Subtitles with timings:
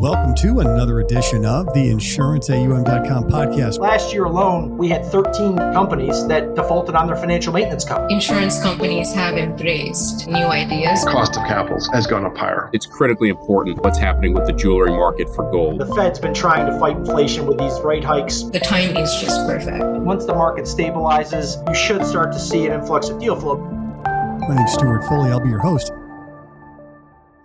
[0.00, 3.80] Welcome to another edition of the InsuranceAUM.com podcast.
[3.80, 8.06] Last year alone, we had 13 companies that defaulted on their financial maintenance cover.
[8.08, 11.04] Insurance companies have embraced new ideas.
[11.04, 12.70] The cost of capital has gone up higher.
[12.72, 15.78] It's critically important what's happening with the jewelry market for gold.
[15.80, 18.44] The Fed's been trying to fight inflation with these rate hikes.
[18.44, 19.84] The time is just perfect.
[19.84, 23.58] Once the market stabilizes, you should start to see an influx of deal flow.
[23.58, 25.30] My name's Stewart Foley.
[25.30, 25.92] I'll be your host.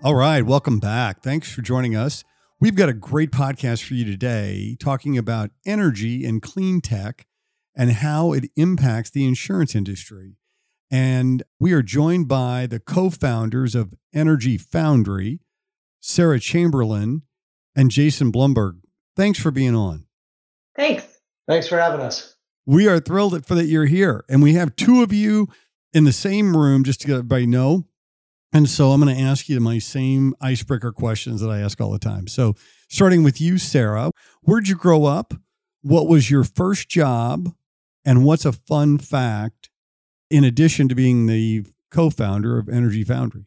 [0.02, 1.22] All right, welcome back.
[1.22, 2.24] Thanks for joining us.
[2.62, 7.28] We've got a great podcast for you today talking about energy and clean tech
[7.76, 10.38] and how it impacts the insurance industry.
[10.90, 15.42] And we are joined by the co founders of Energy Foundry,
[16.00, 17.24] Sara Chamberlain
[17.76, 18.80] and Jason Blumberg.
[19.18, 20.06] Thanks for being on.
[20.78, 21.06] Thanks.
[21.50, 22.38] Thanks for having us.
[22.66, 24.24] We are thrilled for that you're here.
[24.30, 25.50] And we have two of you
[25.94, 27.86] in the same room, just to let everybody know.
[28.56, 31.92] And so I'm going to ask you my same icebreaker questions that I ask all
[31.92, 32.26] the time.
[32.30, 32.56] So,
[32.88, 34.12] starting with you, Sara,
[34.44, 35.34] where'd you grow up?
[35.82, 37.54] What was your first job?
[38.06, 39.70] And what's a fun fact
[40.30, 43.44] in addition to being the co founder of Energy Foundry?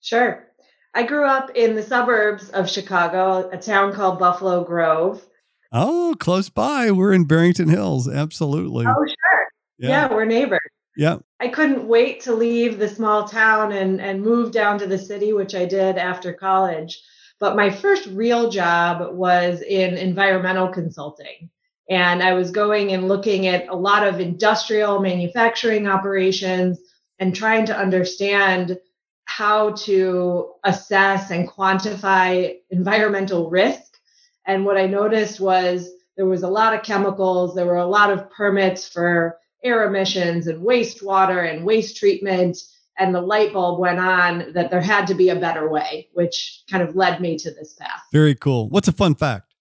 [0.00, 0.44] Sure.
[0.92, 5.24] I grew up in the suburbs of Chicago, a town called Buffalo Grove.
[5.70, 6.90] Oh, close by.
[6.90, 8.08] We're in Barrington Hills.
[8.08, 8.86] Absolutely.
[8.86, 9.46] Oh, sure.
[9.78, 10.58] Yeah, yeah we're neighbors.
[10.96, 11.18] Yeah.
[11.40, 15.32] I couldn't wait to leave the small town and, and move down to the city,
[15.32, 17.02] which I did after college.
[17.38, 21.50] But my first real job was in environmental consulting.
[21.90, 26.80] And I was going and looking at a lot of industrial manufacturing operations
[27.18, 28.78] and trying to understand
[29.26, 33.98] how to assess and quantify environmental risk.
[34.46, 38.10] And what I noticed was there was a lot of chemicals, there were a lot
[38.10, 42.58] of permits for air emissions and wastewater and waste treatment
[42.98, 46.62] and the light bulb went on that there had to be a better way which
[46.70, 48.02] kind of led me to this path.
[48.12, 48.68] Very cool.
[48.68, 49.54] What's a fun fact?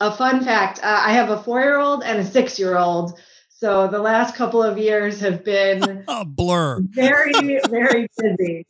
[0.00, 3.18] A fun fact uh, i have a four year old and a six year old
[3.50, 6.80] so the last couple of years have been a blur.
[6.90, 7.32] very
[7.68, 8.64] very busy.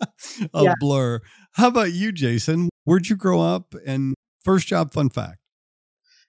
[0.55, 0.75] A yeah.
[0.81, 1.21] blur.
[1.53, 2.71] How about you jason?
[2.85, 3.75] Where'd you grow up?
[3.87, 5.37] And first job fun fact.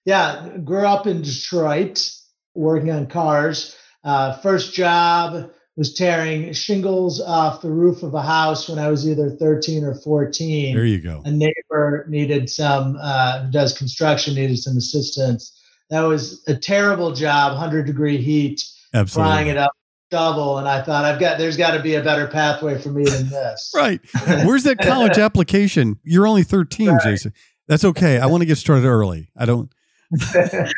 [0.03, 2.11] Yeah grew up in detroit
[2.53, 8.67] working on cars uh, first job was tearing shingles off the roof of a house
[8.67, 10.75] when I was either 13 or 14.
[10.75, 11.21] There you go.
[11.23, 15.57] A neighbor needed some, uh, who does construction, needed some assistance.
[15.89, 18.61] That was a terrible job, 100 degree heat,
[18.93, 19.31] Absolutely.
[19.31, 19.71] frying it up
[20.09, 23.03] double and i thought i've got there's got to be a better pathway for me
[23.05, 24.01] than this right
[24.43, 27.03] where's that college application you're only 13 right.
[27.03, 27.31] jason
[27.67, 29.71] that's okay i want to get started early i don't
[30.11, 30.73] that's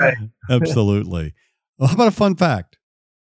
[0.00, 0.16] right
[0.48, 1.34] absolutely
[1.80, 2.76] well, how about a fun fact?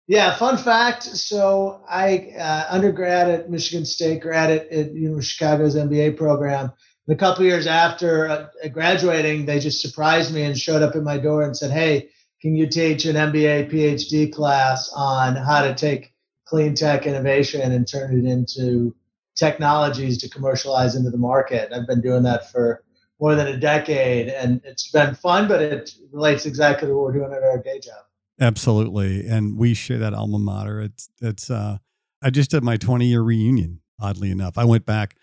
[0.08, 1.04] Yeah, fun fact.
[1.04, 6.72] So I uh, undergrad at Michigan State, grad at, at University of Chicago's MBA program.
[7.08, 11.04] And a couple years after uh, graduating, they just surprised me and showed up at
[11.04, 12.10] my door and said, "Hey,
[12.42, 16.12] can you teach an MBA PhD class on how to take
[16.46, 18.96] clean tech innovation and turn it into
[19.36, 22.84] technologies to commercialize into the market?" I've been doing that for
[23.20, 27.20] more than a decade, and it's been fun, but it relates exactly to what we're
[27.20, 28.09] doing at our day job.
[28.40, 29.28] Absolutely.
[29.28, 30.82] And we share that alma mater.
[30.82, 31.78] It's, it's, uh,
[32.22, 34.58] I just did my 20 year reunion, oddly enough.
[34.58, 35.16] I went back,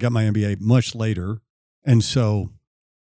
[0.00, 1.40] got my MBA much later.
[1.84, 2.50] And so,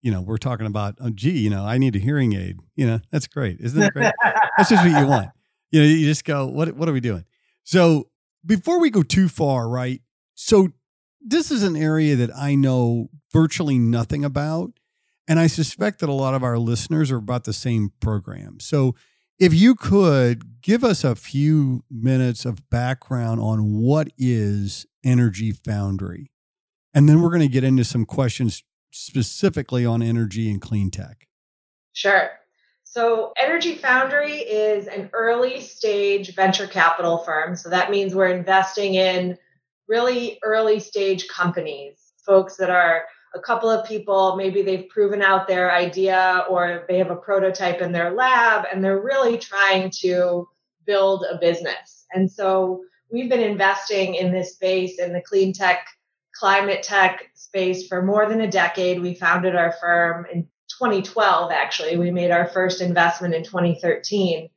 [0.02, 2.58] you know, we're talking about, oh, gee, you know, I need a hearing aid.
[2.76, 3.60] You know, that's great.
[3.60, 4.12] Isn't that great?
[4.56, 5.30] that's just what you want.
[5.70, 7.24] You know, you just go, what, what are we doing?
[7.64, 8.08] So
[8.46, 10.00] before we go too far, right?
[10.34, 10.68] So
[11.20, 14.70] this is an area that I know virtually nothing about.
[15.26, 18.60] And I suspect that a lot of our listeners are about the same program.
[18.60, 18.94] So
[19.38, 26.30] if you could give us a few minutes of background on what is Energy Foundry,
[26.94, 28.62] and then we're going to get into some questions
[28.92, 31.26] specifically on energy and clean tech.
[31.92, 32.30] Sure.
[32.84, 37.56] So, Energy Foundry is an early stage venture capital firm.
[37.56, 39.36] So, that means we're investing in
[39.88, 45.48] really early stage companies, folks that are a couple of people, maybe they've proven out
[45.48, 50.48] their idea or they have a prototype in their lab and they're really trying to
[50.86, 52.06] build a business.
[52.14, 55.86] And so we've been investing in this space in the clean tech,
[56.34, 59.00] climate tech space for more than a decade.
[59.00, 60.44] We founded our firm in
[60.78, 61.96] 2012, actually.
[61.96, 64.48] We made our first investment in 2013.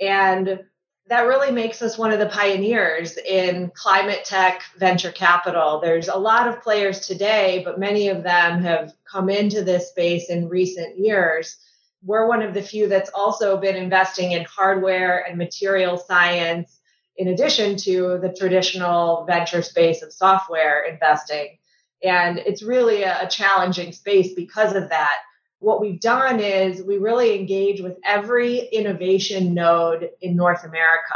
[0.00, 0.60] And
[1.08, 5.80] that really makes us one of the pioneers in climate tech venture capital.
[5.80, 10.30] There's a lot of players today, but many of them have come into this space
[10.30, 11.56] in recent years.
[12.02, 16.80] We're one of the few that's also been investing in hardware and material science,
[17.16, 21.58] in addition to the traditional venture space of software investing.
[22.02, 25.18] And it's really a, challenging space because of that.
[25.64, 31.14] What we've done is we really engage with every innovation node in North America.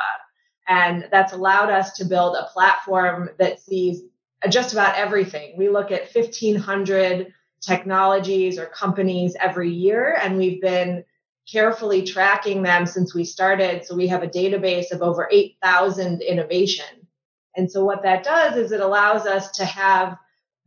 [0.67, 4.05] And that's allowed us to build a platform that sees
[4.49, 5.59] just about everything.
[5.59, 11.05] We look at 1,500 technologies or companies every year, and we've been
[11.51, 13.85] carefully tracking them since we started.
[13.85, 17.07] So we have a database of over 8,000 innovation.
[17.55, 20.17] And so what that does is it allows us to have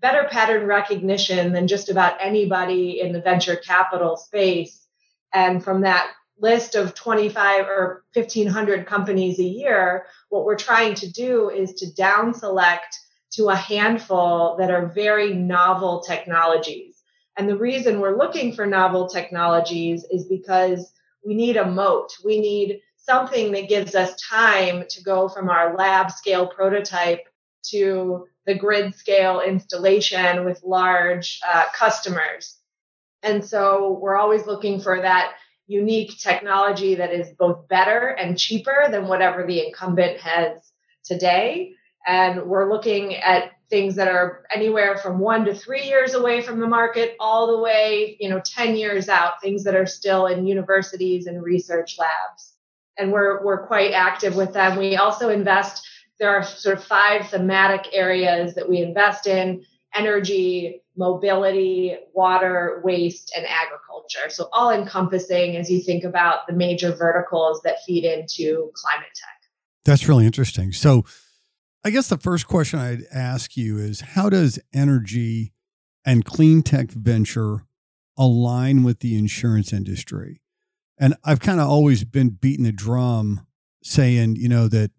[0.01, 4.87] better pattern recognition than just about anybody in the venture capital space.
[5.33, 11.11] And from that list of 25 or 1500 companies a year, what we're trying to
[11.11, 12.97] do is to down select
[13.33, 17.01] to a handful that are very novel technologies.
[17.37, 20.91] And the reason we're looking for novel technologies is because
[21.25, 22.17] we need a moat.
[22.25, 27.25] We need something that gives us time to go from our lab scale prototype
[27.69, 32.57] to the grid scale installation with large uh, customers.
[33.23, 35.33] And so we're always looking for that
[35.67, 40.71] unique technology that is both better and cheaper than whatever the incumbent has
[41.03, 41.73] today.
[42.05, 46.59] And we're looking at things that are anywhere from one to three years away from
[46.59, 50.45] the market, all the way, you know, 10 years out, things that are still in
[50.45, 52.53] universities and research labs.
[52.97, 54.77] And we're, we're quite active with them.
[54.77, 55.87] We also invest,
[56.21, 59.65] there are sort of five thematic areas that we invest in
[59.95, 64.29] energy, mobility, water, waste, and agriculture.
[64.29, 69.49] So all encompassing as you think about the major verticals that feed into climate tech.
[69.83, 70.71] That's really interesting.
[70.71, 71.03] So
[71.83, 75.53] I guess the first question I'd ask you is how does energy
[76.05, 77.65] and clean tech venture
[78.15, 80.39] align with the insurance industry?
[80.99, 83.47] And I've kind of always been beating the drum
[83.81, 84.91] saying, you know, that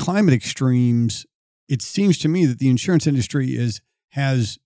[0.00, 1.26] climate extremes,
[1.68, 3.80] it seems to me that the insurance industry is
[4.12, 4.58] has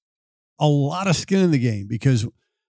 [0.59, 2.27] a lot of skin in the game because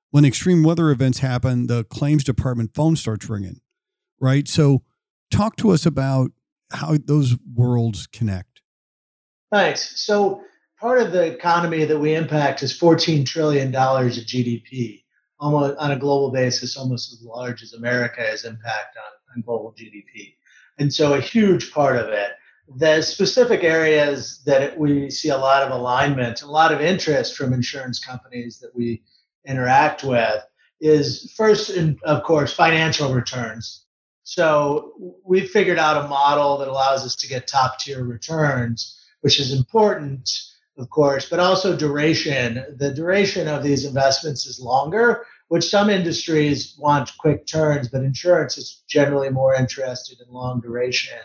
[0.10, 3.62] when extreme weather events happen, the claims department phone starts ringing,
[4.20, 4.48] right?
[4.48, 4.82] So
[5.32, 6.32] talk to us about
[6.72, 8.62] how those worlds connect.
[9.52, 10.02] Thanks.
[10.02, 10.42] So
[10.80, 15.04] part of the economy that we impact is $14 trillion of GDP,
[15.40, 20.34] almost on a global basis, almost as large as America's impact on, on global GDP.
[20.80, 22.32] And so a huge part of it.
[22.68, 27.54] The specific areas that we see a lot of alignment, a lot of interest from
[27.54, 29.04] insurance companies that we
[29.46, 30.44] interact with
[30.82, 33.86] is first, in, of course, financial returns.
[34.24, 38.96] So we've figured out a model that allows us to get top tier returns
[39.26, 40.30] which is important,
[40.78, 42.64] of course, but also duration.
[42.78, 48.60] The duration of these investments is longer, which some industries want quick turns, but insurance
[48.60, 51.18] is generally more interested in long duration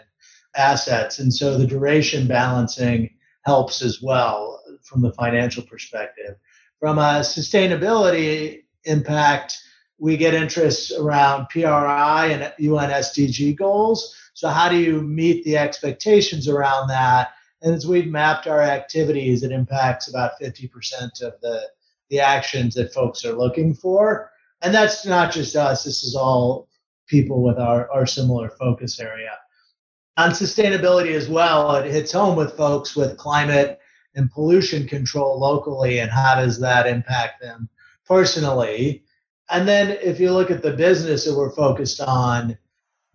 [0.56, 1.18] assets.
[1.18, 3.10] And so the duration balancing
[3.44, 6.36] helps as well from the financial perspective.
[6.78, 9.58] From a sustainability impact,
[9.98, 14.16] we get interests around PRI and UN SDG goals.
[14.32, 17.32] So, how do you meet the expectations around that?
[17.62, 21.68] And as we've mapped our activities, it impacts about 50% of the,
[22.08, 24.30] the actions that folks are looking for.
[24.62, 26.68] And that's not just us, this is all
[27.06, 29.32] people with our, our similar focus area.
[30.16, 33.78] On sustainability as well, it hits home with folks with climate
[34.14, 37.68] and pollution control locally and how does that impact them
[38.06, 39.04] personally.
[39.48, 42.58] And then if you look at the business that we're focused on,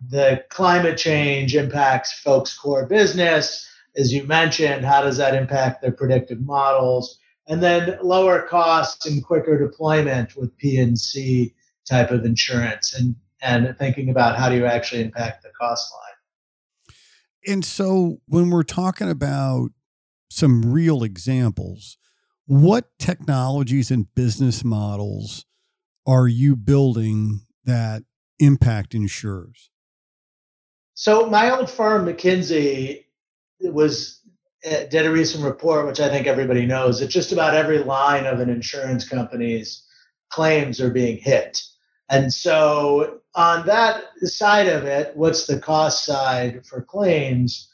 [0.08, 3.66] the climate change impacts folks' core business
[3.96, 7.18] as you mentioned, how does that impact their predictive models?
[7.48, 11.54] And then lower costs and quicker deployment with P&C
[11.88, 16.15] type of insurance and, and thinking about how do you actually impact the cost line.
[17.46, 19.70] And so when we're talking about
[20.30, 21.98] some real examples,
[22.46, 25.46] what technologies and business models
[26.06, 28.02] are you building that
[28.38, 29.70] impact insurers?
[30.94, 33.04] So my old firm, McKinsey,
[33.60, 34.20] was
[34.66, 38.26] uh, did a recent report, which I think everybody knows, that just about every line
[38.26, 39.84] of an insurance company's
[40.30, 41.62] claims are being hit.
[42.08, 47.68] And so, on that side of it, what's the cost side for claims?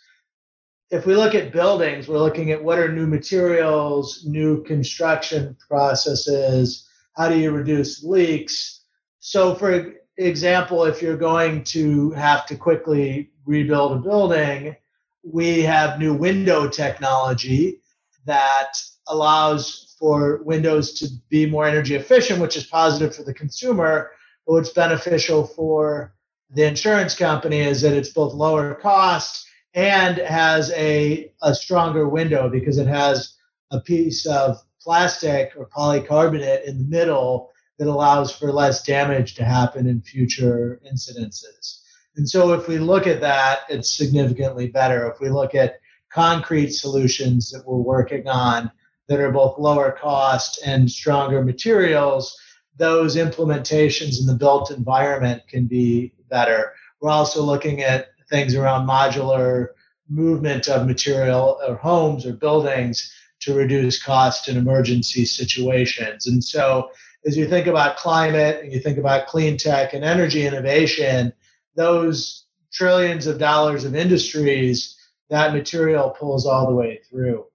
[0.91, 6.89] If we look at buildings, we're looking at what are new materials, new construction processes,
[7.15, 8.81] how do you reduce leaks?
[9.21, 14.77] So, for example, if you're going to have to quickly rebuild a building,
[15.23, 17.81] we have new window technology
[18.25, 18.73] that
[19.09, 24.11] allows for windows to be more energy efficient, which is positive for the consumer.
[24.47, 26.15] But what's beneficial for
[26.51, 32.49] the insurance company is that it's both lower cost and has a, a stronger window
[32.49, 33.35] because it has
[33.71, 39.45] a piece of plastic or polycarbonate in the middle that allows for less damage to
[39.45, 41.81] happen in future incidences.
[42.17, 45.11] And so if we look at that, it's significantly better.
[45.11, 45.81] If we look at
[46.13, 48.71] concrete solutions that we're working on
[49.09, 52.37] that are both lower cost and stronger materials,
[52.77, 56.73] those implementations in the built environment can be better.
[57.01, 59.69] We're also looking at things around modular
[60.09, 66.27] movement of material or homes or buildings to reduce cost in emergency situations.
[66.27, 66.91] And so
[67.27, 71.33] as you think about climate and you think about clean tech and energy innovation,
[71.75, 74.97] those trillions of dollars of industries,
[75.31, 77.47] that material pulls all the way through.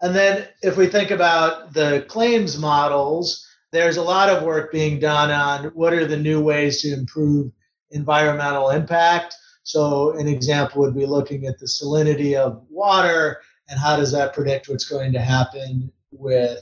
[0.00, 5.00] And then if we think about the claims models, there's a lot of work being
[5.00, 7.50] done on what are the new ways to improve
[7.90, 9.34] environmental impact.
[9.64, 14.34] So an example would be looking at the salinity of water and how does that
[14.34, 16.60] predict what's going to happen with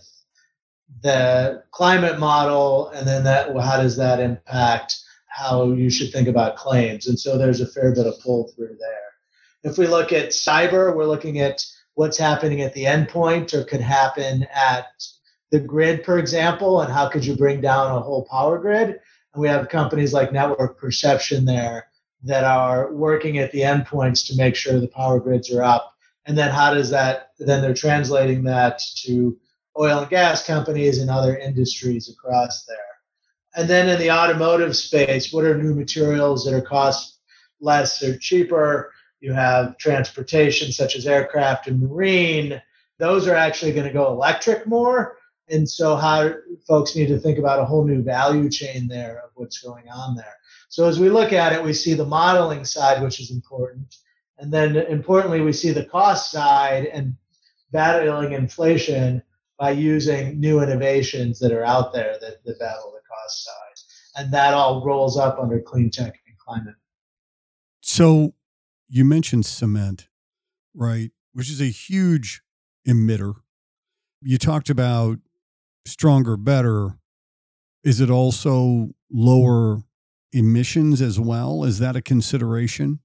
[1.03, 2.89] the climate model?
[2.91, 7.09] And then that how does that impact how you should think about claims?
[7.09, 9.71] And so there's a fair bit of pull through there.
[9.71, 11.65] If we look at cyber we're looking at
[11.95, 14.87] what's happening at the endpoint or could happen at
[15.53, 19.41] the grid for example and how could you bring down a whole power grid and
[19.41, 21.87] we have companies like network perception there
[22.25, 25.95] that are working at the endpoints to make sure the power grids are up
[26.27, 29.39] and then how does that then they're translating that to
[29.79, 32.77] oil and gas companies and other industries across there.
[33.55, 37.21] And then in the automotive space, what are new materials that are cost
[37.61, 38.93] less or cheaper?
[39.21, 42.61] You have transportation such as aircraft and marine.
[42.99, 45.17] Those are actually going to go electric more.
[45.53, 46.33] And so how
[46.67, 50.17] folks need to think about a whole new value chain there of what's going on
[50.17, 50.35] there.
[50.71, 53.95] So as we look at it, we see the modeling side, which is important.
[54.39, 57.15] And then importantly, we see the cost side and
[57.71, 59.23] battling inflation
[59.59, 63.53] by using new innovations that are out there that, that battle the cost side.
[64.17, 66.77] And that all rolls up under clean tech and climate.
[67.83, 68.33] So
[68.89, 70.09] you mentioned cement,
[70.75, 71.11] right?
[71.35, 72.43] Which is a huge
[72.89, 73.35] emitter.
[74.23, 75.19] You talked about
[75.87, 76.99] stronger, better.
[77.85, 79.83] Is it also lower
[80.33, 81.65] emissions as well?
[81.65, 83.01] Is that a consideration?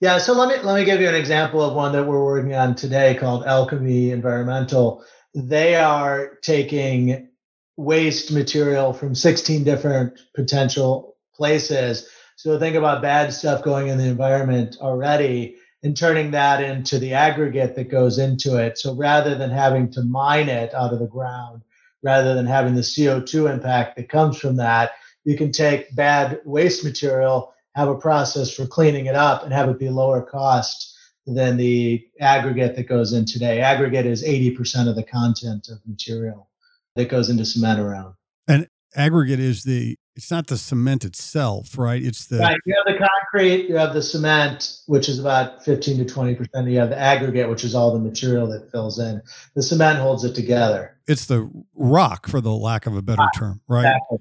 [0.00, 2.54] Yeah, so let me let me give you an example of one that we're working
[2.54, 5.04] on today called Alchemy Environmental
[5.34, 7.28] they are taking
[7.76, 12.08] waste material from 16 different potential places.
[12.36, 17.12] So think about bad stuff going in the environment already and turning that into the
[17.12, 18.78] aggregate that goes into it.
[18.78, 21.62] So rather than having to mine it out of the ground,
[22.02, 24.92] rather than having the CO2 impact that comes from that,
[25.24, 29.68] you can take bad waste material, have a process for cleaning it up, and have
[29.68, 33.60] it be lower cost than the aggregate that goes in today.
[33.60, 36.48] Aggregate is 80% of the content of material
[36.96, 38.14] that goes into cement around.
[38.48, 42.02] And aggregate is the it's not the cement itself, right?
[42.02, 42.58] It's the right.
[42.64, 46.68] You have the concrete, you have the cement, which is about 15 to 20 percent.
[46.68, 49.20] You have the aggregate, which is all the material that fills in.
[49.54, 50.96] The cement holds it together.
[51.06, 53.86] It's the rock, for the lack of a better term, right?
[53.86, 54.18] Exactly.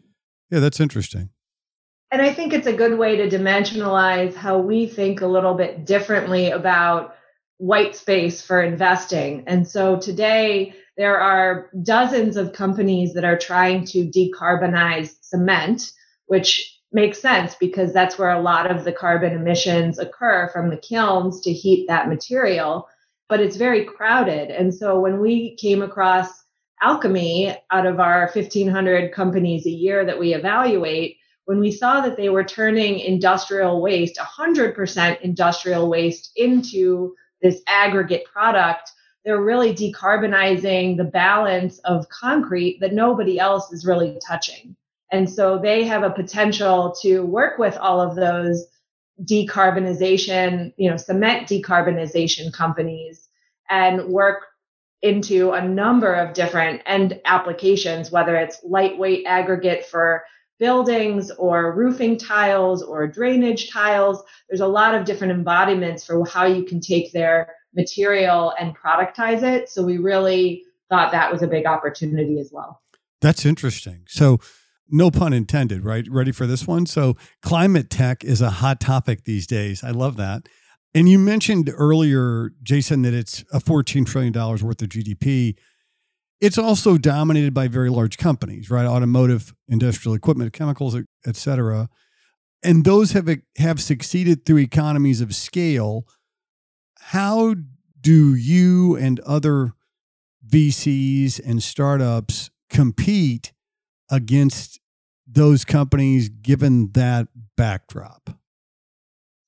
[0.50, 1.30] Yeah, that's interesting.
[2.12, 5.86] And I think it's a good way to dimensionalize how we think a little bit
[5.86, 7.16] differently about
[7.58, 9.44] white space for investing.
[9.48, 15.92] And so today, there are dozens of companies that are trying to decarbonize cement,
[16.28, 20.78] which makes sense because that's where a lot of the carbon emissions occur from the
[20.78, 22.88] kilns to heat that material.
[23.28, 24.52] But it's very crowded.
[24.52, 26.30] And so when we came across
[26.82, 32.18] Alchemy out of our 1,500 companies a year that we evaluate, when we saw that
[32.18, 38.92] they were turning industrial waste, 100% industrial waste, into this aggregate product,
[39.26, 44.76] they're really decarbonizing the balance of concrete that nobody else is really touching.
[45.12, 48.66] And so they have a potential to work with all of those
[49.22, 53.30] decarbonization, you know, cement decarbonization companies
[53.70, 54.48] and work
[55.02, 60.24] into a number of different end applications, whether it's lightweight aggregate for
[60.60, 64.24] buildings or roofing tiles or drainage tiles.
[64.50, 69.44] There's a lot of different embodiments for how you can take their material and productize
[69.44, 69.70] it.
[69.70, 72.82] So we really thought that was a big opportunity as well.
[73.22, 74.04] That's interesting.
[74.08, 74.40] So,
[74.90, 76.06] no pun intended, right?
[76.10, 76.86] Ready for this one?
[76.86, 79.84] So, climate tech is a hot topic these days.
[79.84, 80.50] I love that.
[80.94, 85.56] And you mentioned earlier, Jason, that it's a $14 trillion worth of GDP.
[86.44, 88.86] It's also dominated by very large companies, right?
[88.86, 90.94] Automotive, industrial equipment, chemicals,
[91.26, 91.88] et cetera.
[92.62, 96.06] And those have have succeeded through economies of scale.
[97.00, 97.56] How
[98.02, 99.72] do you and other
[100.46, 103.54] VCs and startups compete
[104.12, 104.82] against
[105.26, 108.32] those companies given that backdrop?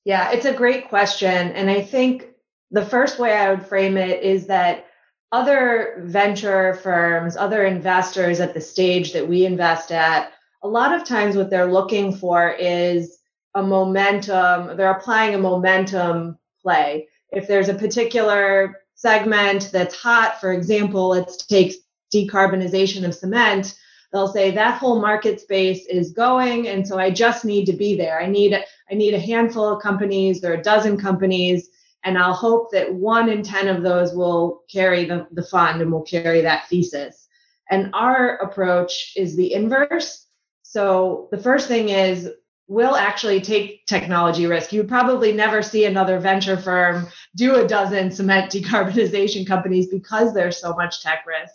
[0.06, 1.52] Yeah, it's a great question.
[1.52, 2.28] And I think
[2.70, 4.86] the first way I would frame it is that
[5.32, 11.06] other venture firms, other investors at the stage that we invest at, a lot of
[11.06, 13.18] times what they're looking for is
[13.54, 17.08] a momentum, they're applying a momentum play.
[17.30, 21.74] If there's a particular segment that's hot, for example, let's take
[22.14, 23.78] decarbonization of cement,
[24.12, 27.96] they'll say that whole market space is going and so I just need to be
[27.96, 28.20] there.
[28.20, 28.54] I need
[28.90, 31.68] I need a handful of companies or a dozen companies
[32.06, 35.90] and I'll hope that one in 10 of those will carry the, the fund and
[35.90, 37.26] will carry that thesis.
[37.68, 40.24] And our approach is the inverse.
[40.62, 42.30] So the first thing is
[42.68, 44.72] we'll actually take technology risk.
[44.72, 50.32] You would probably never see another venture firm do a dozen cement decarbonization companies because
[50.32, 51.54] there's so much tech risk.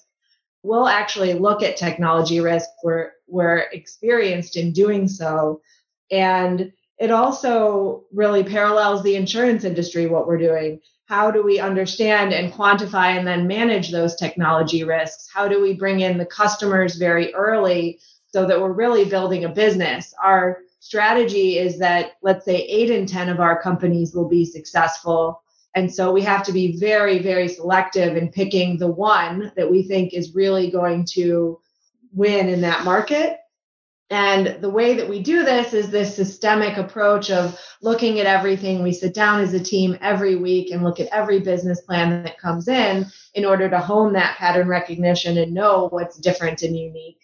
[0.63, 2.67] We'll actually look at technology risk.
[2.83, 5.61] We're, we're experienced in doing so.
[6.11, 10.79] And it also really parallels the insurance industry, what we're doing.
[11.05, 15.27] How do we understand and quantify and then manage those technology risks?
[15.33, 19.49] How do we bring in the customers very early so that we're really building a
[19.49, 20.13] business?
[20.23, 25.41] Our strategy is that, let's say, eight in 10 of our companies will be successful.
[25.73, 29.81] And so we have to be very, very selective in picking the one that we
[29.81, 31.59] think is really going to
[32.13, 33.39] win in that market
[34.11, 38.83] and the way that we do this is this systemic approach of looking at everything.
[38.83, 42.37] We sit down as a team every week and look at every business plan that
[42.37, 47.21] comes in in order to hone that pattern recognition and know what's different and unique.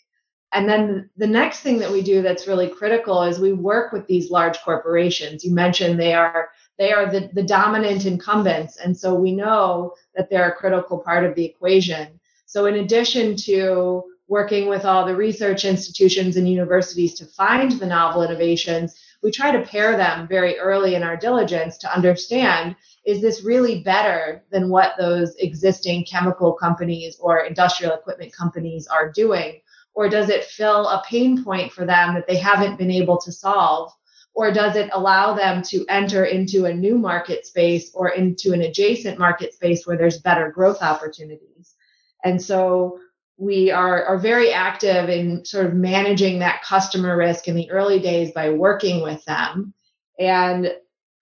[0.54, 4.08] And then the next thing that we do that's really critical is we work with
[4.08, 5.44] these large corporations.
[5.44, 8.78] You mentioned they are they are the, the dominant incumbents.
[8.78, 12.18] And so we know that they're a critical part of the equation.
[12.46, 17.86] So in addition to working with all the research institutions and universities to find the
[17.86, 23.22] novel innovations, we try to pair them very early in our diligence to understand is
[23.22, 29.62] this really better than what those existing chemical companies or industrial equipment companies are doing?
[29.94, 33.32] Or does it fill a pain point for them that they haven't been able to
[33.32, 33.94] solve?
[34.34, 38.62] Or does it allow them to enter into a new market space or into an
[38.62, 41.76] adjacent market space where there's better growth opportunities?
[42.26, 43.00] And so
[43.38, 48.00] we are, are very active in sort of managing that customer risk in the early
[48.00, 49.74] days by working with them.
[50.20, 50.74] And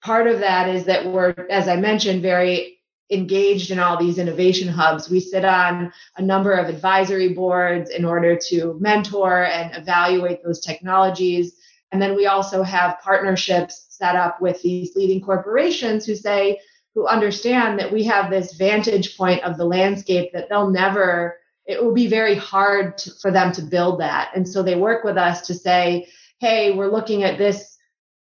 [0.01, 2.80] part of that is that we're, as I mentioned, very
[3.12, 5.10] engaged in all these innovation hubs.
[5.10, 10.60] We sit on a number of advisory boards in order to mentor and evaluate those
[10.60, 11.58] technologies.
[11.91, 16.60] And then we also have partnerships set up with these leading corporations who say,
[16.95, 21.84] who understand that we have this vantage point of the landscape that they'll never it
[21.84, 24.32] will be very hard to, for them to build that.
[24.36, 26.08] And so they work with us to say,
[26.39, 27.78] hey, we're looking at this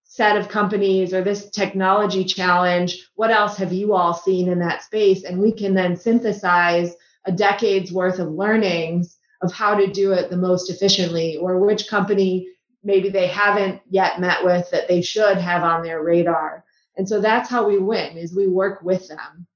[0.04, 3.08] set of companies or this technology challenge.
[3.14, 5.24] What else have you all seen in that space?
[5.24, 6.94] And we can then synthesize
[7.26, 11.88] a decade's worth of learnings of how to do it the most efficiently or which
[11.88, 12.48] company
[12.82, 16.64] maybe they haven't yet met with that they should have on their radar.
[16.96, 19.46] And so that's how we win is we work with them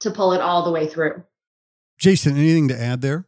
[0.00, 1.22] to pull it all the way through.
[1.98, 3.26] Jason, anything to add there?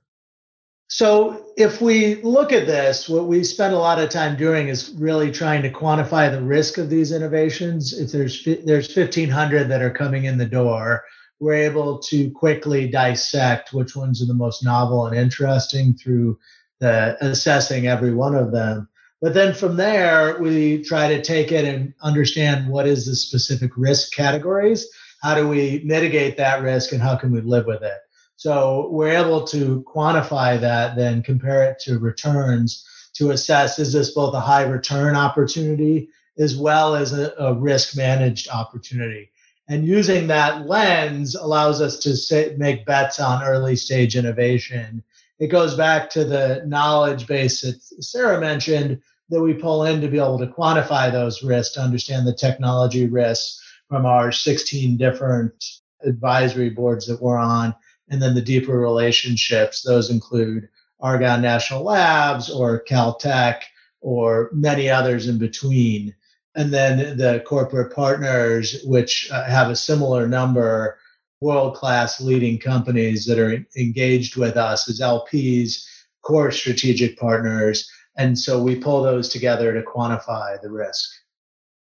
[0.88, 4.94] So, if we look at this, what we spend a lot of time doing is
[4.98, 7.98] really trying to quantify the risk of these innovations.
[7.98, 11.04] If there's there's 1,500 that are coming in the door,
[11.40, 16.38] we're able to quickly dissect which ones are the most novel and interesting through
[16.80, 18.88] the assessing every one of them.
[19.20, 23.72] But then from there, we try to take it and understand what is the specific
[23.76, 24.86] risk categories.
[25.22, 28.03] How do we mitigate that risk, and how can we live with it?
[28.44, 34.10] So we're able to quantify that, then compare it to returns to assess is this
[34.10, 39.30] both a high return opportunity as well as a, a risk managed opportunity.
[39.66, 45.02] And using that lens allows us to make bets on early stage innovation.
[45.38, 50.08] It goes back to the knowledge base that Sara mentioned that we pull in to
[50.08, 55.64] be able to quantify those risks, to understand the technology risks from our 16 different
[56.02, 57.74] advisory boards that we're on
[58.08, 60.68] and then the deeper relationships, those include
[61.00, 63.62] Argonne National Labs or Caltech
[64.00, 66.14] or many others in between.
[66.54, 70.98] And then the corporate partners, which uh, have a similar number,
[71.40, 75.84] world class leading companies that are engaged with us as LPs,
[76.22, 77.90] core strategic partners.
[78.16, 81.10] And so we pull those together to quantify the risk.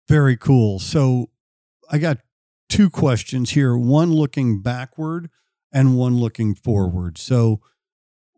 [0.07, 0.79] Very cool.
[0.79, 1.29] So
[1.91, 2.19] I got
[2.69, 3.75] two questions here.
[3.75, 5.29] One looking backward
[5.75, 7.17] and one looking forward.
[7.17, 7.59] So,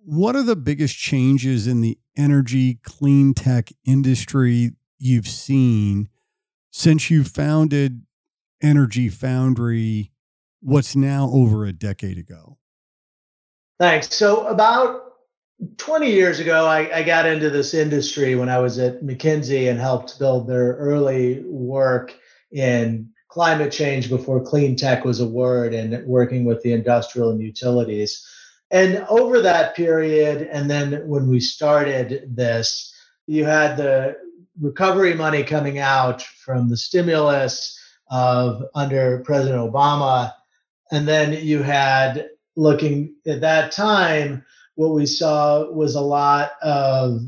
[0.04, 6.10] what are the biggest changes in the energy clean tech industry you've seen
[6.72, 8.02] since you founded
[8.62, 10.12] Energy Foundry,
[10.62, 12.58] what's now over a decade ago?
[13.80, 14.16] Thanks.
[14.16, 15.04] So, about
[15.78, 19.80] 20 years ago, I, I, got into this industry when I was at McKinsey and
[19.80, 22.16] helped build their early work
[22.52, 27.40] in climate change before clean tech was a word and working with the industrial and
[27.40, 28.28] utilities.
[28.72, 32.92] And over that period, and then when we started this,
[33.28, 34.18] you had the
[34.60, 40.34] recovery money coming out from the stimulus of under President Obama.
[40.92, 47.22] And then you had looking at that time, what we saw was a lot of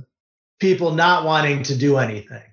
[0.60, 2.49] people not wanting to do anything.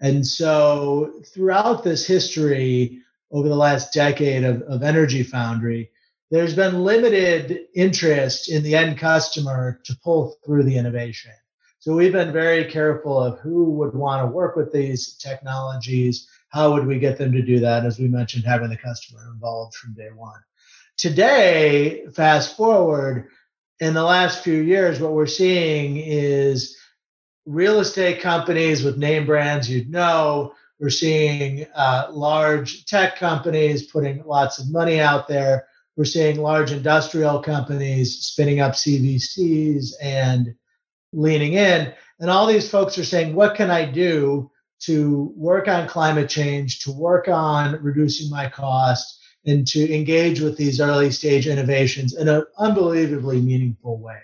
[0.00, 5.90] And so throughout this history, over the last decade of, of Energy Foundry,
[6.30, 11.32] there's been limited interest in the end customer to pull through the innovation.
[11.78, 16.72] So we've been very careful of who would want to work with these technologies, how
[16.72, 17.84] would we get them to do that?
[17.84, 20.40] As we mentioned, having the customer involved from day one.
[20.96, 23.28] Today, fast forward,
[23.80, 26.76] in the last few years, what we're seeing is
[27.46, 30.54] real estate companies with name brands you'd know.
[30.80, 35.66] We're seeing uh, large tech companies putting lots of money out there.
[35.96, 40.54] We're seeing large industrial companies spinning up CVCs and
[41.12, 41.92] leaning in.
[42.18, 46.80] And all these folks are saying, what can I do to work on climate change,
[46.80, 52.28] to work on reducing my cost, and to engage with these early stage innovations in
[52.28, 54.20] an unbelievably meaningful way.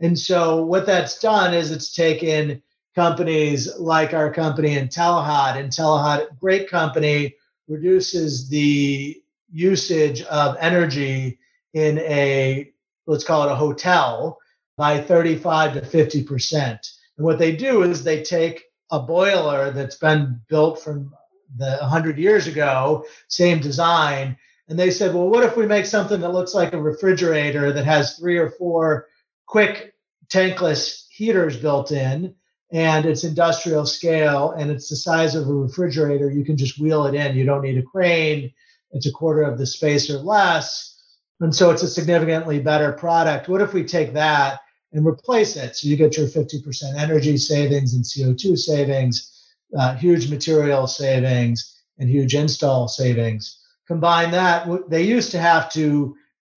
[0.00, 2.62] And so what that's done is it's taken
[2.94, 5.56] companies like our company Intellihot.
[5.56, 7.36] Intellihot, great company,
[7.68, 11.38] reduces the usage of energy
[11.74, 12.72] in a
[13.06, 14.38] let's call it a hotel
[14.76, 16.92] by 35 to 50 percent.
[17.16, 21.12] And what they do is they take a boiler that's been built from
[21.56, 24.36] the 100 years ago, same design,
[24.68, 27.84] and they said, well, what if we make something that looks like a refrigerator that
[27.84, 29.06] has three or four
[29.46, 29.94] quick
[30.28, 32.34] tankless heaters built in,
[32.72, 36.30] and it's industrial scale, and it's the size of a refrigerator.
[36.30, 37.36] You can just wheel it in.
[37.36, 38.52] You don't need a crane.
[38.92, 40.92] It's a quarter of the space or less.
[41.40, 43.48] And so it's a significantly better product.
[43.48, 44.60] What if we take that
[44.92, 45.76] and replace it?
[45.76, 52.08] So you get your 50% energy savings and CO2 savings, uh, huge material savings, and
[52.08, 56.16] huge install savings combine that, they used to have to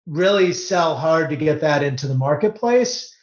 [0.07, 3.15] really sell hard to get that into the marketplace.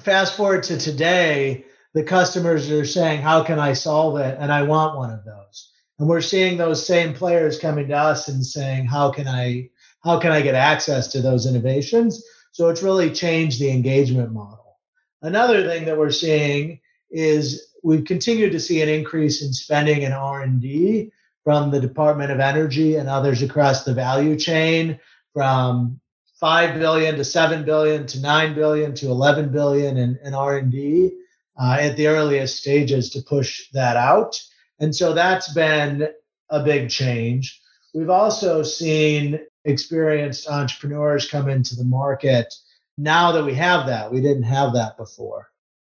[0.00, 4.36] Fast forward to today, the customers are saying, How can I solve it?
[4.38, 5.72] And I want one of those.
[5.98, 9.70] And we're seeing those same players coming to us and saying, How can I
[10.04, 12.24] how can I get access to those innovations?
[12.50, 14.78] So it's really changed the engagement model.
[15.22, 20.12] Another thing that we're seeing is we've continued to see an increase in spending in
[20.12, 21.12] R&D
[21.44, 24.98] from the Department of Energy and others across the value chain
[25.32, 26.00] from
[26.42, 31.12] 5 billion to 7 billion to 9 billion to 11 billion in, in r&d
[31.56, 34.36] uh, at the earliest stages to push that out.
[34.80, 36.08] And so that's been
[36.50, 37.60] a big change.
[37.94, 42.52] We've also seen experienced entrepreneurs come into the market
[42.98, 44.10] now that we have that.
[44.10, 45.48] We didn't have that before.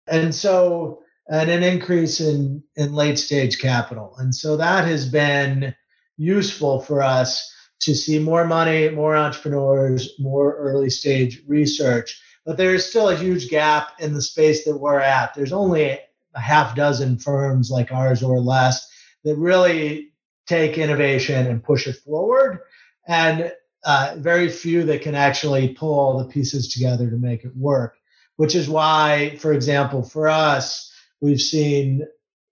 [0.09, 4.15] And so and an increase in, in late stage capital.
[4.19, 5.75] And so that has been
[6.19, 7.51] useful for us
[7.85, 12.21] to see more money, more entrepreneurs, more early stage research.
[12.45, 15.35] But there is still a huge gap in the space that we're at.
[15.35, 15.99] There's only
[16.35, 18.87] a half dozen firms like ours or less
[19.25, 20.13] that really
[20.47, 22.61] take innovation and push it forward,
[23.07, 23.53] and
[23.85, 27.97] uh, very few that can actually pull all the pieces together to make it work.
[28.37, 30.91] Which is why, for example, for us,
[31.25, 32.07] We've seen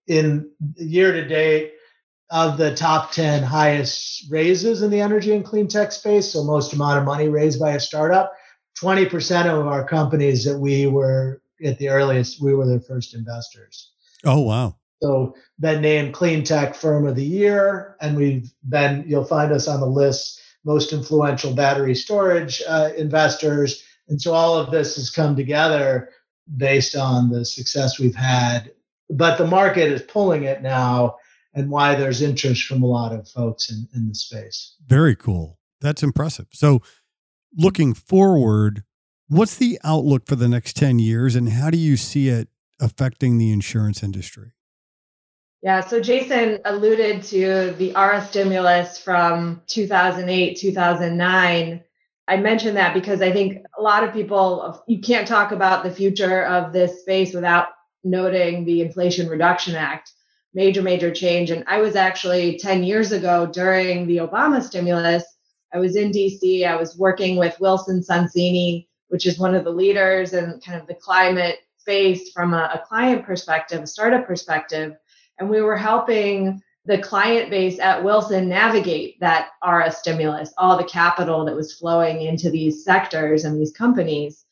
[0.07, 1.73] in year to date
[2.33, 6.73] of the top 10 highest raises in the energy and clean tech space, so most
[6.73, 8.33] amount of money raised by a startup,
[8.81, 13.91] 20% of our companies that we were at the earliest, we were their first investors.
[14.25, 14.75] Oh, wow.
[14.99, 19.67] So been named Clean Tech Firm of the Year, and we've been, you'll find us
[19.67, 23.83] on the list, most influential battery storage uh, investors.
[24.07, 26.09] And so all of this has come together
[26.57, 28.71] based on the success we've had.
[29.07, 31.17] But the market is pulling it now,
[31.53, 34.75] and why there's interest from a lot of folks in, in the space.
[34.87, 35.59] Very cool.
[35.81, 36.47] That's impressive.
[36.51, 36.81] So,
[37.55, 38.83] looking forward,
[39.27, 43.37] what's the outlook for the next 10 years, and how do you see it affecting
[43.37, 44.53] the insurance industry?
[45.61, 51.83] Yeah, so Jason alluded to the ARRA stimulus from 2008, 2009
[52.27, 55.91] I mentioned that because I think a lot of people, you can't talk about the
[55.91, 57.67] future of this space without
[58.03, 60.11] noting the Inflation Reduction Act.
[60.53, 61.49] Major, major change.
[61.49, 65.23] And I was actually 10 years ago during the Obama stimulus,
[65.73, 66.67] I was in DC.
[66.67, 70.87] I was working with Wilson Sonsini, which is one of the leaders in kind of
[70.87, 74.95] the climate space from a, a client perspective, a startup perspective.
[75.39, 80.83] And we were helping the client base at Wilson navigate that ARRA stimulus, all the
[80.83, 84.42] capital that was flowing into these sectors and these companies.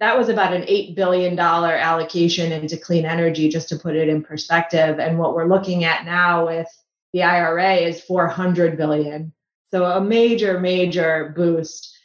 [0.00, 4.22] That was about an $8 billion allocation into clean energy, just to put it in
[4.22, 4.98] perspective.
[4.98, 6.68] And what we're looking at now with
[7.12, 9.32] the IRA is 400 billion.
[9.70, 11.96] So a major, major boost.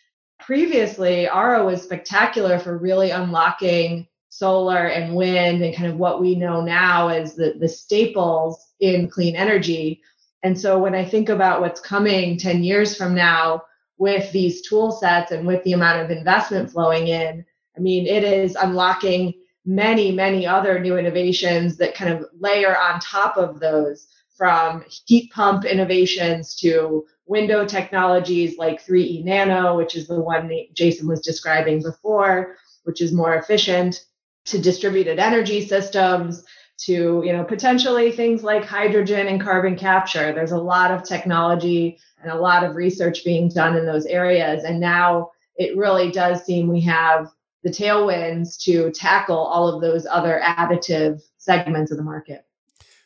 [0.42, 6.36] Previously, ARRA was spectacular for really unlocking solar and wind and kind of what we
[6.36, 10.02] know now as the, the staples in clean energy.
[10.44, 13.64] And so when I think about what's coming 10 years from now
[13.98, 17.46] with these tool sets and with the amount of investment flowing in,
[17.78, 19.34] I mean, it is unlocking
[19.66, 24.08] many, many other new innovations that kind of layer on top of those
[24.38, 31.08] from heat pump innovations to window technologies like 3E Nano, which is the one Jason
[31.08, 34.06] was describing before, which is more efficient,
[34.46, 36.44] to distributed energy systems
[36.78, 40.34] to you know potentially things like hydrogen and carbon capture.
[40.34, 44.64] There's a lot of technology and a lot of research being done in those areas
[44.66, 47.32] and now it really does seem we have
[47.66, 52.46] the tailwinds to tackle all of those other additive segments of the market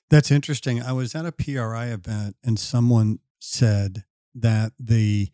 [0.10, 4.04] that's interesting i was at a pri event and someone said
[4.36, 5.30] that the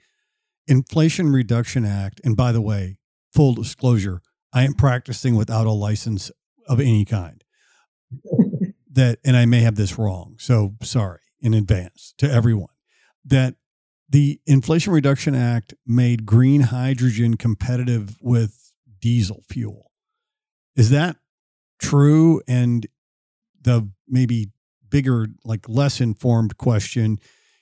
[0.68, 2.98] inflation reduction act and by the way
[3.34, 4.22] full disclosure
[4.56, 6.32] I am practicing without a license
[6.66, 7.44] of any kind.
[8.92, 10.38] that, and I may have this wrong.
[10.40, 12.70] So sorry in advance to everyone.
[13.26, 13.56] That
[14.08, 18.65] the Inflation Reduction Act made green hydrogen competitive with
[19.06, 19.92] diesel fuel.
[20.76, 21.18] Is that
[21.78, 22.42] true?
[22.48, 22.88] And
[23.62, 24.50] the maybe
[24.90, 27.20] bigger, like less informed question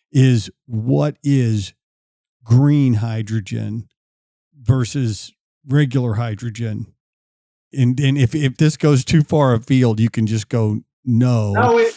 [0.10, 1.74] is what is
[2.46, 3.90] green hydrogen
[4.58, 5.34] versus
[5.68, 6.94] regular hydrogen.
[7.74, 11.52] And, and if, if this goes too far afield, you can just go, no.
[11.54, 11.90] No, we,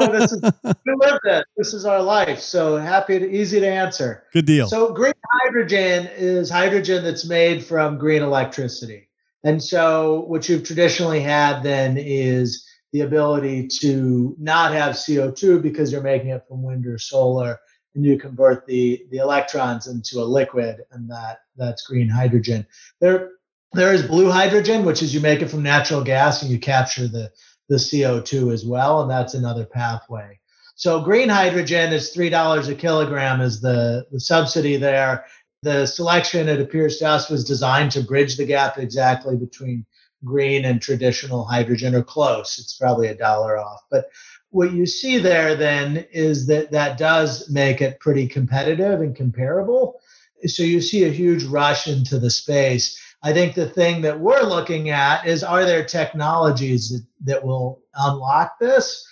[0.00, 1.44] no this is, we live this.
[1.56, 2.40] This is our life.
[2.40, 4.24] So happy to, easy to answer.
[4.32, 4.68] Good deal.
[4.68, 9.08] So green hydrogen is hydrogen that's made from green electricity.
[9.44, 15.92] And so what you've traditionally had then is the ability to not have CO2 because
[15.92, 17.58] you're making it from wind or solar
[17.94, 22.66] and you convert the the electrons into a liquid and that that's green hydrogen
[23.00, 23.30] there
[23.72, 27.08] there is blue hydrogen which is you make it from natural gas and you capture
[27.08, 27.30] the
[27.68, 30.38] the co2 as well and that's another pathway
[30.74, 35.24] so green hydrogen is three dollars a kilogram is the the subsidy there
[35.62, 39.84] the selection it appears to us was designed to bridge the gap exactly between
[40.24, 44.06] green and traditional hydrogen or close it's probably a dollar off but
[44.54, 50.00] what you see there then is that that does make it pretty competitive and comparable.
[50.46, 52.96] So you see a huge rush into the space.
[53.24, 57.80] I think the thing that we're looking at is are there technologies that, that will
[57.94, 59.08] unlock this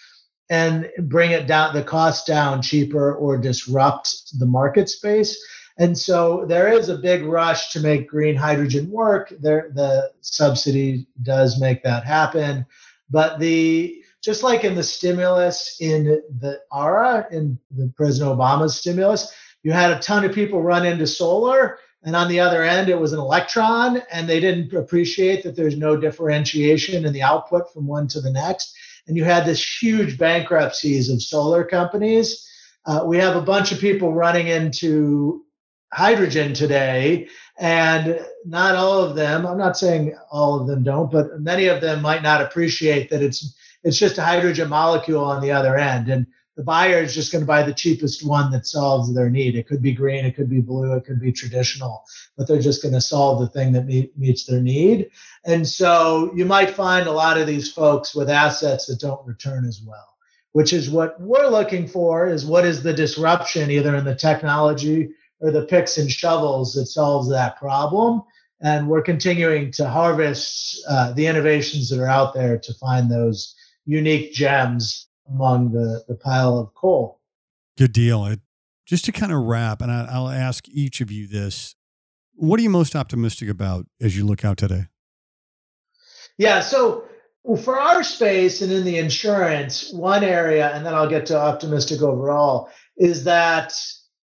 [0.51, 5.43] and bring it down the cost down cheaper or disrupt the market space?
[5.79, 9.33] And so there is a big rush to make green hydrogen work.
[9.41, 12.67] There, the subsidy does make that happen.
[13.11, 16.05] But the just like in the stimulus in
[16.39, 21.07] the ARRA, in the President Obama's stimulus, you had a ton of people run into
[21.07, 21.79] solar.
[22.05, 25.77] And on the other end, it was an electron, and they didn't appreciate that there's
[25.77, 28.75] no differentiation in the output from one to the next.
[29.07, 32.49] And you had this huge bankruptcies of solar companies.
[32.87, 35.45] Uh, we have a bunch of people running into
[35.93, 41.41] hydrogen today, and not all of them, I'm not saying all of them don't, but
[41.41, 45.51] many of them might not appreciate that it's it's just a hydrogen molecule on the
[45.51, 46.09] other end.
[46.09, 49.57] And the buyer is just going to buy the cheapest one that solves their need.
[49.57, 52.05] It could be green, it could be blue, it could be traditional,
[52.37, 55.11] but they're just going to solve the thing that meet, meets their need.
[55.45, 59.65] And so you might find a lot of these folks with assets that don't return
[59.65, 60.17] as well,
[60.53, 65.09] which is what we're looking for is what is the disruption either in the technology
[65.41, 68.23] or the picks and shovels that solves that problem.
[68.61, 73.57] And we're continuing to harvest uh, the innovations that are out there to find those
[73.87, 77.21] unique gems among the, the pile of coal.
[77.77, 78.25] Good deal.
[78.27, 78.41] It,
[78.87, 81.75] just to kind of wrap, and I, I'll ask each of you this
[82.35, 84.87] what are you most optimistic about as you look out today?
[86.39, 87.05] Yeah, so
[87.63, 92.01] for our space and in the insurance, one area, and then I'll get to optimistic
[92.01, 93.73] overall, is that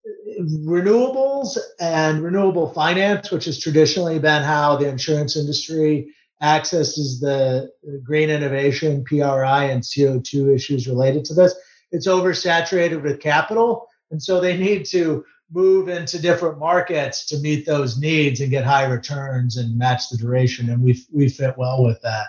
[0.06, 7.72] uh, renewables and renewable finance, which has traditionally been how the insurance industry accesses the
[8.04, 11.56] green innovation, PRI, and CO2 issues related to this.
[11.92, 13.88] It's oversaturated with capital.
[14.12, 18.66] And so they need to move into different markets to meet those needs and get
[18.66, 20.70] high returns and match the duration.
[20.70, 22.28] And we, we fit well with that.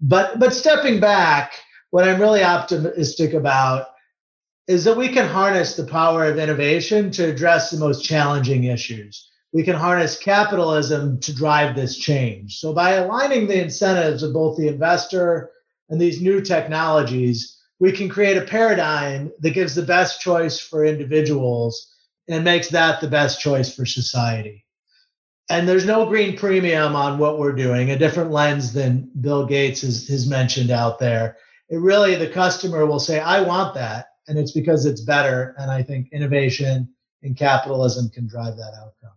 [0.00, 1.52] But, but stepping back,
[1.90, 3.88] what I'm really optimistic about
[4.68, 9.31] is that we can harness the power of innovation to address the most challenging issues.
[9.52, 12.58] We can harness capitalism to drive this change.
[12.58, 15.50] So, by aligning the incentives of both the investor
[15.90, 20.84] and these new technologies, we can create a paradigm that gives the best choice for
[20.84, 21.92] individuals
[22.28, 24.64] and makes that the best choice for society.
[25.50, 29.82] And there's no green premium on what we're doing, a different lens than Bill Gates
[29.82, 31.36] has, has mentioned out there.
[31.68, 35.54] It really, the customer will say, I want that and it's because it's better.
[35.58, 36.88] And I think innovation
[37.22, 39.16] and capitalism can drive that outcome.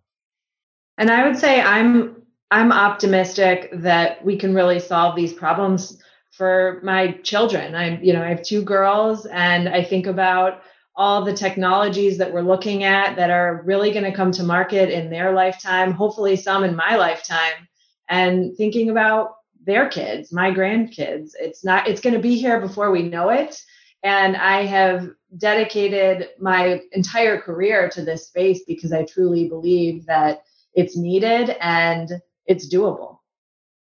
[0.97, 6.79] And I would say I'm I'm optimistic that we can really solve these problems for
[6.83, 7.75] my children.
[7.75, 10.61] I you know, I have two girls and I think about
[10.95, 14.89] all the technologies that we're looking at that are really going to come to market
[14.89, 17.67] in their lifetime, hopefully some in my lifetime,
[18.07, 21.31] and thinking about their kids, my grandkids.
[21.39, 23.61] It's not it's going to be here before we know it
[24.05, 30.43] and I have dedicated my entire career to this space because I truly believe that
[30.75, 32.11] it's needed and
[32.45, 33.19] it's doable.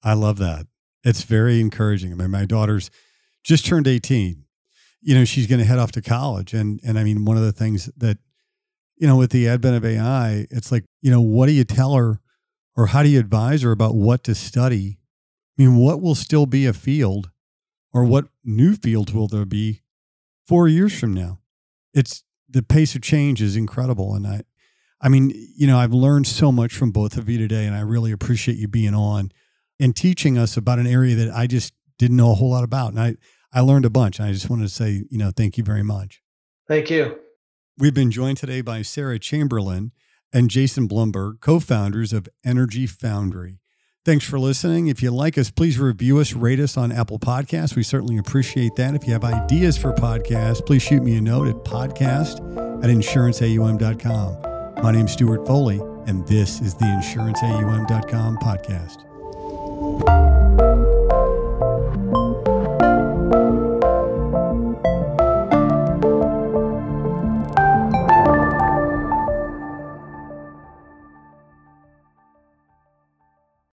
[0.03, 0.67] I love that.
[1.03, 2.11] It's very encouraging.
[2.11, 2.91] I mean, my daughter's
[3.43, 4.43] just turned 18.
[5.01, 6.53] You know, she's going to head off to college.
[6.53, 8.17] And, and I mean, one of the things that,
[8.97, 11.95] you know, with the advent of AI, it's like, you know, what do you tell
[11.95, 12.19] her
[12.75, 14.99] or how do you advise her about what to study?
[15.57, 17.31] I mean, what will still be a field
[17.93, 19.81] or what new fields will there be
[20.47, 21.39] four years from now.
[21.93, 24.13] It's the pace of change is incredible.
[24.13, 24.41] And I,
[25.01, 27.81] I mean, you know, I've learned so much from both of you today, and I
[27.81, 29.31] really appreciate you being on
[29.79, 32.91] and teaching us about an area that I just didn't know a whole lot about.
[32.91, 33.15] And I,
[33.51, 34.19] I learned a bunch.
[34.19, 36.21] And I just wanted to say, you know, thank you very much.
[36.67, 37.17] Thank you.
[37.77, 39.91] We've been joined today by Sara Chamberlain
[40.31, 43.59] and Jason Blumberg, co founders of Energy Foundry.
[44.03, 44.87] Thanks for listening.
[44.87, 47.75] If you like us, please review us, rate us on Apple Podcasts.
[47.75, 48.95] We certainly appreciate that.
[48.95, 52.39] If you have ideas for podcasts, please shoot me a note at podcast
[52.83, 54.50] at insuranceaum.com.
[54.83, 60.30] My name is Stewart Foley, and this is the InsuranceAUM.com podcast.